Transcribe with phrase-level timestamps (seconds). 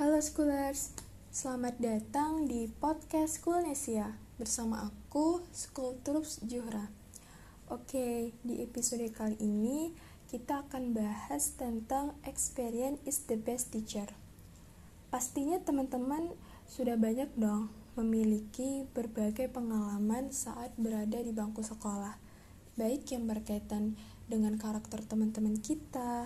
[0.00, 0.96] Halo Schoolers,
[1.28, 6.88] selamat datang di podcast Schoolnesia bersama aku, School Troops Juhra.
[7.68, 9.92] Oke, di episode kali ini
[10.32, 14.08] kita akan bahas tentang experience is the best teacher.
[15.12, 16.32] Pastinya teman-teman
[16.64, 22.16] sudah banyak dong memiliki berbagai pengalaman saat berada di bangku sekolah,
[22.80, 24.00] baik yang berkaitan
[24.32, 26.24] dengan karakter teman-teman kita,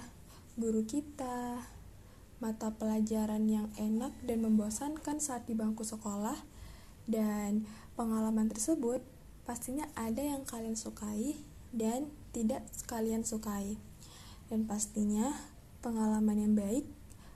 [0.55, 1.74] guru kita,
[2.43, 6.37] mata pelajaran yang enak dan membosankan saat di bangku sekolah,
[7.05, 9.05] dan pengalaman tersebut
[9.45, 11.37] pastinya ada yang kalian sukai
[11.75, 13.77] dan tidak kalian sukai.
[14.49, 15.33] Dan pastinya
[15.81, 16.85] pengalaman yang baik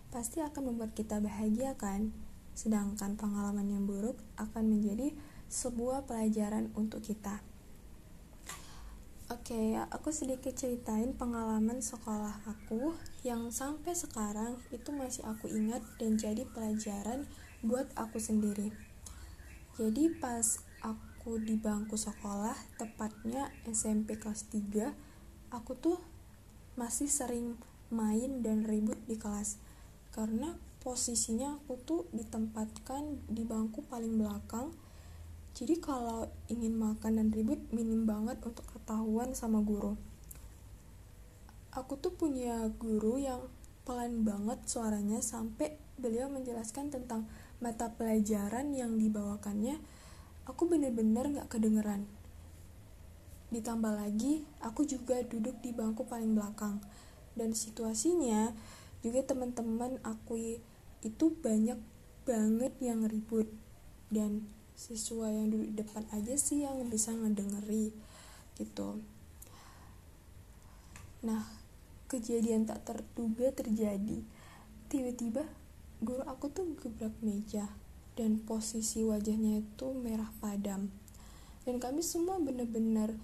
[0.09, 2.13] pasti akan membuat kita bahagia kan?
[2.57, 5.13] Sedangkan pengalaman yang buruk akan menjadi
[5.49, 7.41] sebuah pelajaran untuk kita.
[9.29, 15.85] Oke, okay, aku sedikit ceritain pengalaman sekolah aku yang sampai sekarang itu masih aku ingat
[16.01, 17.29] dan jadi pelajaran
[17.61, 18.73] buat aku sendiri.
[19.77, 24.97] Jadi pas aku di bangku sekolah, tepatnya SMP kelas 3,
[25.53, 26.01] aku tuh
[26.81, 27.61] masih sering
[27.93, 29.61] main dan ribut di kelas.
[30.09, 34.73] Karena posisinya aku tuh ditempatkan di bangku paling belakang
[35.59, 40.01] jadi kalau ingin makan dan ribut minim banget untuk ketahuan sama guru.
[41.77, 43.45] Aku tuh punya guru yang
[43.85, 47.29] pelan banget suaranya sampai beliau menjelaskan tentang
[47.61, 49.77] mata pelajaran yang dibawakannya.
[50.49, 52.09] Aku bener-bener gak kedengeran.
[53.53, 56.81] Ditambah lagi aku juga duduk di bangku paling belakang.
[57.37, 58.57] Dan situasinya
[59.05, 60.65] juga teman-teman aku
[61.05, 61.77] itu banyak
[62.25, 63.53] banget yang ribut.
[64.09, 68.08] Dan siswa yang duduk depan aja sih yang bisa ngedengeri
[68.59, 68.99] gitu.
[71.23, 71.47] Nah
[72.11, 74.23] kejadian tak terduga terjadi.
[74.89, 75.45] Tiba-tiba
[76.01, 77.69] guru aku tuh gebrak meja
[78.19, 80.91] dan posisi wajahnya itu merah padam.
[81.63, 83.15] Dan kami semua benar-benar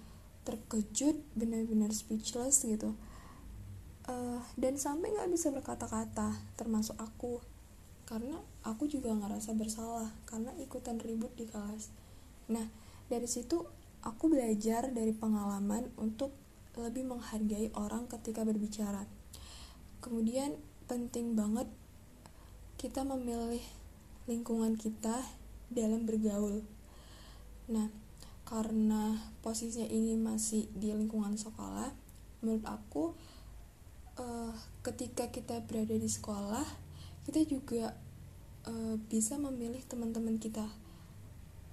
[0.45, 2.93] terkejut benar-benar speechless gitu.
[4.05, 7.41] Uh, dan sampai nggak bisa berkata-kata termasuk aku.
[8.05, 11.89] Karena aku juga ngerasa bersalah karena ikutan ribut di kelas.
[12.53, 12.69] Nah
[13.09, 13.65] dari situ
[14.05, 16.31] aku belajar dari pengalaman untuk
[16.77, 19.09] lebih menghargai orang ketika berbicara.
[19.99, 20.53] Kemudian
[20.85, 21.65] penting banget
[22.77, 23.63] kita memilih
[24.29, 25.25] lingkungan kita
[25.73, 26.61] dalam bergaul.
[27.73, 27.89] Nah
[28.45, 31.89] karena posisinya ini masih di lingkungan sekolah
[32.45, 33.17] menurut aku
[34.21, 34.53] uh,
[34.85, 36.61] ketika kita berada di sekolah
[37.25, 37.97] kita juga
[38.69, 40.69] uh, bisa memilih teman-teman kita.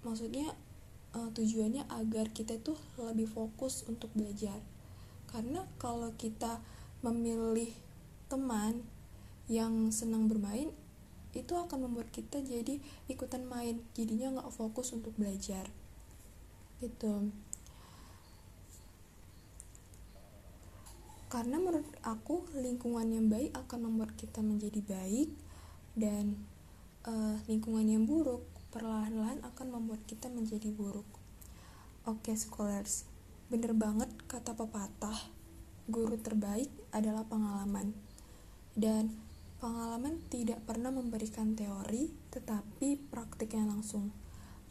[0.00, 0.56] Maksudnya
[1.16, 4.58] uh, tujuannya agar kita itu lebih fokus untuk belajar.
[5.28, 6.60] Karena kalau kita
[7.00, 7.72] memilih
[8.28, 8.84] teman
[9.48, 10.72] yang senang bermain
[11.32, 12.76] itu akan membuat kita jadi
[13.08, 15.64] ikutan main jadinya nggak fokus untuk belajar.
[16.80, 17.32] Gitu.
[21.32, 25.32] Karena menurut aku lingkungan yang baik akan membuat kita menjadi baik
[25.96, 26.36] dan
[27.08, 31.06] uh, lingkungan yang buruk perlahan-lahan akan membuat kita menjadi buruk
[32.08, 33.06] oke scholars
[33.52, 35.30] bener banget kata pepatah
[35.86, 37.92] guru terbaik adalah pengalaman
[38.72, 39.12] dan
[39.60, 44.10] pengalaman tidak pernah memberikan teori tetapi praktiknya langsung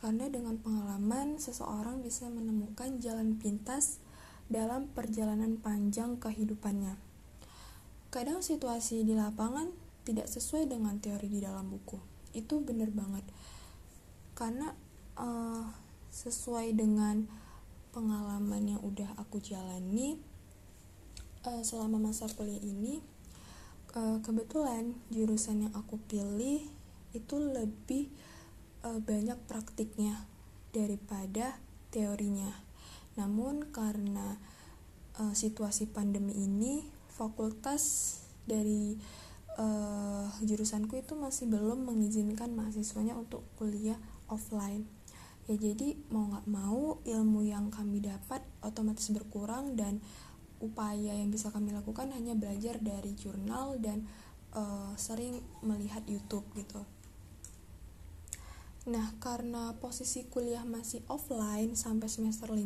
[0.01, 4.01] karena dengan pengalaman seseorang bisa menemukan jalan pintas
[4.49, 6.97] dalam perjalanan panjang kehidupannya.
[8.09, 9.71] Kadang situasi di lapangan
[10.03, 12.01] tidak sesuai dengan teori di dalam buku.
[12.33, 13.23] Itu benar banget.
[14.41, 14.73] Karena
[15.21, 15.69] uh,
[16.09, 17.29] sesuai dengan
[17.93, 20.17] pengalaman yang udah aku jalani
[21.45, 23.05] uh, selama masa kuliah ini,
[23.93, 26.65] uh, kebetulan jurusan yang aku pilih
[27.13, 28.09] itu lebih
[28.81, 30.25] uh, banyak praktiknya
[30.73, 31.61] daripada
[31.93, 32.49] teorinya.
[33.21, 34.41] Namun karena
[35.21, 36.81] uh, situasi pandemi ini
[37.13, 38.17] fakultas
[38.49, 38.97] dari
[39.61, 44.87] uh, jurusanku itu masih belum mengizinkan mahasiswanya untuk kuliah offline
[45.45, 49.99] ya jadi mau nggak mau ilmu yang kami dapat otomatis berkurang dan
[50.63, 54.05] upaya yang bisa kami lakukan hanya belajar dari jurnal dan
[54.55, 56.85] uh, sering melihat YouTube gitu
[58.81, 62.65] Nah, karena posisi kuliah masih offline sampai semester 5,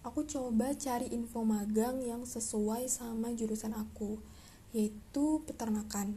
[0.00, 4.16] aku coba cari info magang yang sesuai sama jurusan aku,
[4.72, 6.16] yaitu peternakan.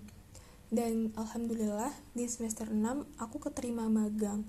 [0.72, 4.48] Dan alhamdulillah di semester 6 aku keterima magang.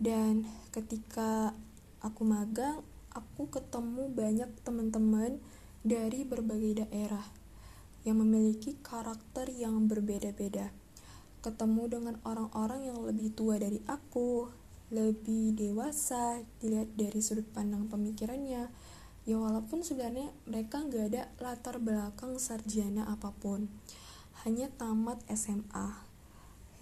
[0.00, 1.52] Dan ketika
[2.00, 2.80] aku magang,
[3.12, 5.36] aku ketemu banyak teman-teman
[5.84, 7.28] dari berbagai daerah
[8.08, 10.72] yang memiliki karakter yang berbeda-beda
[11.46, 14.50] ketemu dengan orang-orang yang lebih tua dari aku,
[14.90, 18.66] lebih dewasa, dilihat dari sudut pandang pemikirannya.
[19.26, 23.70] Ya walaupun sebenarnya mereka nggak ada latar belakang sarjana apa pun,
[24.46, 26.06] hanya tamat SMA.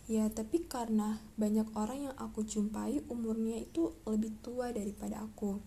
[0.04, 5.64] Ya tapi karena banyak orang yang aku jumpai umurnya itu lebih tua daripada aku,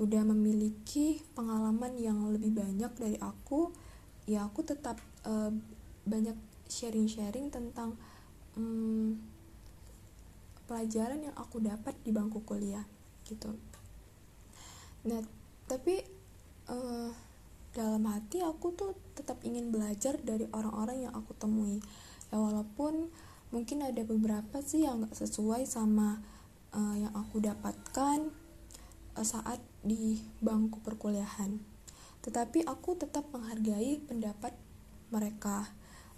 [0.00, 3.68] udah memiliki pengalaman yang lebih banyak dari aku,
[4.24, 4.96] ya aku tetap
[5.28, 5.52] uh,
[6.08, 6.34] banyak
[6.72, 8.00] sharing-sharing tentang
[8.56, 9.20] um,
[10.64, 12.88] pelajaran yang aku dapat di bangku kuliah
[13.28, 13.52] gitu
[15.02, 15.20] nah
[15.68, 16.00] tapi
[16.70, 17.10] uh,
[17.72, 21.80] dalam hati aku tuh tetap ingin belajar dari orang-orang yang aku temui.
[22.28, 23.08] Ya walaupun
[23.52, 26.20] mungkin ada beberapa sih yang gak sesuai sama
[26.72, 28.28] uh, yang aku dapatkan
[29.16, 31.60] uh, saat di bangku perkuliahan.
[32.22, 34.52] Tetapi aku tetap menghargai pendapat
[35.08, 35.68] mereka.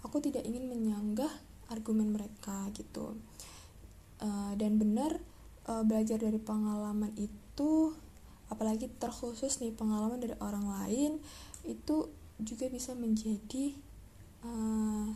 [0.05, 1.31] Aku tidak ingin menyanggah
[1.71, 3.17] argumen mereka gitu.
[4.19, 5.19] Uh, dan benar
[5.67, 7.95] uh, belajar dari pengalaman itu
[8.47, 11.11] apalagi terkhusus nih pengalaman dari orang lain
[11.65, 13.73] itu juga bisa menjadi
[14.45, 15.09] uh,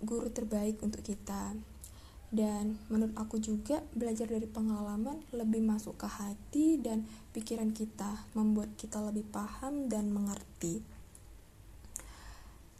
[0.00, 1.56] guru terbaik untuk kita
[2.30, 7.02] dan menurut aku juga belajar dari pengalaman lebih masuk ke hati dan
[7.34, 10.78] pikiran kita membuat kita lebih paham dan mengerti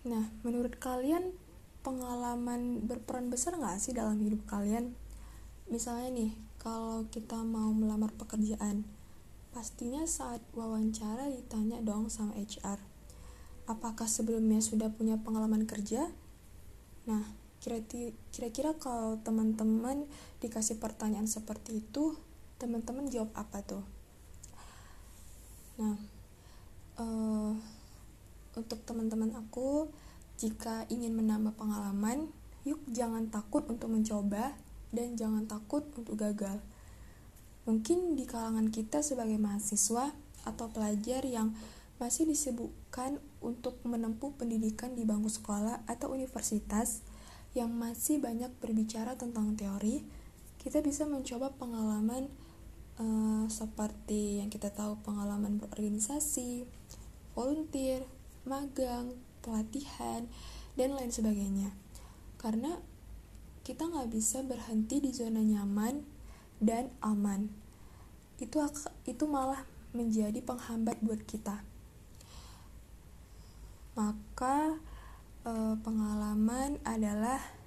[0.01, 1.37] Nah, menurut kalian
[1.85, 4.97] pengalaman berperan besar nggak sih dalam hidup kalian?
[5.69, 8.85] Misalnya nih, kalau kita mau melamar pekerjaan,
[9.57, 12.77] pastinya saat wawancara ditanya dong sama HR,
[13.65, 16.13] apakah sebelumnya sudah punya pengalaman kerja?
[17.09, 17.25] Nah,
[18.31, 20.05] kira-kira kalau teman-teman
[20.45, 22.13] dikasih pertanyaan seperti itu,
[22.61, 23.85] teman-teman jawab apa tuh?
[25.81, 25.97] Nah,
[27.01, 27.57] uh,
[28.53, 29.89] untuk teman-teman aku
[30.37, 32.29] jika ingin menambah pengalaman
[32.69, 34.53] yuk jangan takut untuk mencoba
[34.91, 36.59] dan jangan takut untuk gagal
[37.69, 40.11] mungkin di kalangan kita sebagai mahasiswa
[40.49, 41.53] atau pelajar yang
[42.01, 47.05] masih disebutkan untuk menempuh pendidikan di bangku sekolah atau universitas
[47.53, 50.01] yang masih banyak berbicara tentang teori,
[50.63, 52.33] kita bisa mencoba pengalaman
[52.97, 56.65] uh, seperti yang kita tahu pengalaman berorganisasi,
[57.37, 58.07] volunteer,
[58.49, 59.13] magang,
[59.45, 60.25] pelatihan,
[60.79, 61.75] dan lain sebagainya.
[62.41, 62.81] Karena
[63.63, 66.05] kita nggak bisa berhenti di zona nyaman
[66.61, 67.53] dan aman.
[68.41, 68.65] Itu
[69.05, 71.63] itu malah menjadi penghambat buat kita.
[73.99, 74.81] Maka
[75.45, 77.61] eh, pengalaman adalah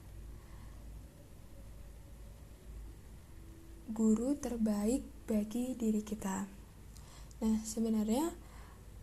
[3.93, 6.47] guru terbaik bagi diri kita.
[7.43, 8.31] Nah, sebenarnya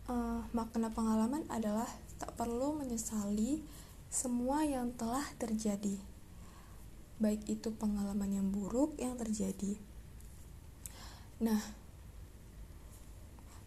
[0.09, 1.87] uh, makna pengalaman adalah
[2.17, 3.61] tak perlu menyesali
[4.11, 6.01] semua yang telah terjadi,
[7.21, 9.77] baik itu pengalaman yang buruk yang terjadi.
[11.45, 11.61] Nah,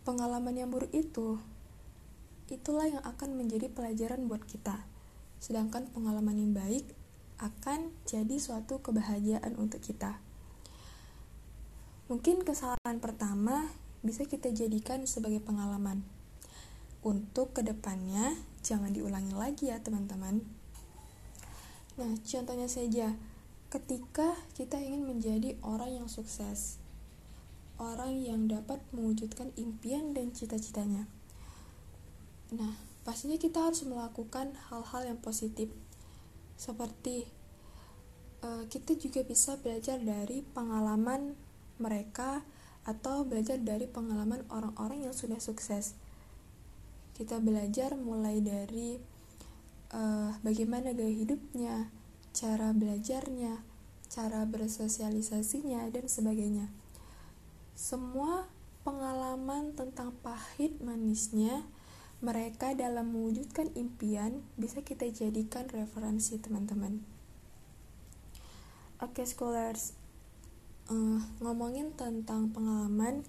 [0.04, 1.38] pengalaman yang buruk itu
[2.50, 4.84] itulah yang akan menjadi pelajaran buat kita,
[5.40, 6.86] sedangkan pengalaman yang baik
[7.40, 10.20] akan jadi suatu kebahagiaan untuk kita.
[12.12, 13.72] Mungkin kesalahan pertama
[14.04, 16.04] bisa kita jadikan sebagai pengalaman
[17.04, 20.44] untuk ke depannya jangan diulangi lagi ya teman-teman
[21.96, 23.16] nah contohnya saja
[23.74, 26.78] ketika kita ingin menjadi orang yang sukses
[27.82, 31.10] orang yang dapat mewujudkan impian dan cita-citanya.
[32.54, 35.74] Nah pastinya kita harus melakukan hal-hal yang positif.
[36.56, 37.26] Seperti
[38.46, 41.34] uh, kita juga bisa belajar dari pengalaman
[41.82, 42.46] mereka
[42.84, 45.98] atau belajar dari pengalaman orang-orang yang sudah sukses.
[47.18, 48.98] Kita belajar mulai dari
[49.94, 51.90] uh, bagaimana gaya hidupnya,
[52.34, 53.62] cara belajarnya,
[54.10, 56.68] cara bersosialisasinya, dan sebagainya.
[57.78, 58.50] Semua
[58.82, 61.64] pengalaman tentang pahit manisnya
[62.20, 67.00] mereka dalam mewujudkan impian bisa kita jadikan referensi teman-teman.
[69.00, 69.94] Oke okay, scholars,
[70.92, 73.24] uh, ngomongin tentang pengalaman,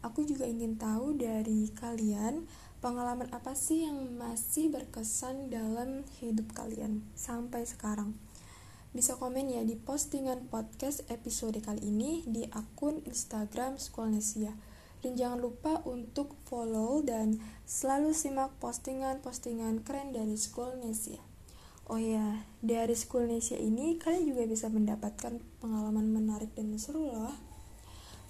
[0.00, 2.48] aku juga ingin tahu dari kalian
[2.78, 8.14] Pengalaman apa sih yang masih berkesan dalam hidup kalian sampai sekarang?
[8.98, 14.50] Bisa komen ya di postingan podcast episode kali ini di akun Instagram Skolnesia.
[15.06, 21.22] Dan jangan lupa untuk follow dan selalu simak postingan-postingan keren dari Skolnesia.
[21.86, 27.38] Oh ya, dari Skolnesia ini kalian juga bisa mendapatkan pengalaman menarik dan seru loh.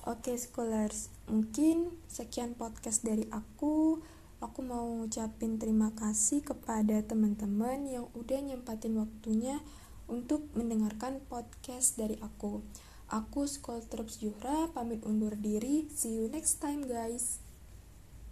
[0.04, 4.04] Oke, scholars, mungkin sekian podcast dari aku.
[4.38, 9.64] aku mau ngucapin terima kasih kepada teman-teman yang udah nyempatin waktunya
[10.08, 12.64] untuk mendengarkan podcast dari aku.
[13.08, 15.88] Aku School Terps Juhra, pamit undur diri.
[15.88, 17.47] See you next time guys.